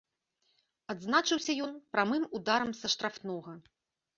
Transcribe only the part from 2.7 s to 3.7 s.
са штрафнога.